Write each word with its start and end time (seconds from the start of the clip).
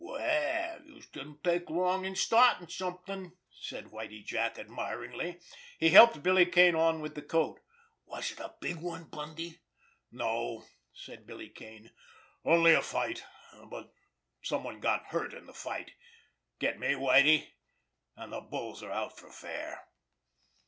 "Well, 0.03 0.81
youse 0.83 1.05
didn't 1.09 1.43
take 1.43 1.69
long 1.69 2.05
in 2.05 2.15
startin' 2.15 2.69
something!" 2.69 3.33
said 3.51 3.91
Whitie 3.91 4.23
Jack 4.23 4.57
admiringly. 4.57 5.39
He 5.77 5.89
helped 5.89 6.23
Billy 6.23 6.47
Kane 6.47 6.73
on 6.73 7.01
with 7.01 7.13
the 7.13 7.21
coat. 7.21 7.59
"Was 8.07 8.31
it 8.31 8.39
a 8.39 8.55
big 8.59 8.77
one, 8.77 9.03
Bundy?" 9.03 9.59
"No," 10.11 10.65
said 10.91 11.27
Billy 11.27 11.49
Kane. 11.49 11.91
"Only 12.43 12.73
a 12.73 12.81
fight, 12.81 13.23
but 13.69 13.93
someone 14.41 14.79
got 14.79 15.05
hurt 15.05 15.35
in 15.35 15.45
the 15.45 15.53
fight—get 15.53 16.79
me, 16.79 16.95
Whitie? 16.95 17.53
And 18.15 18.33
the 18.33 18.41
bulls 18.41 18.81
are 18.81 18.91
out 18.91 19.15
for 19.19 19.31
fair." 19.31 19.87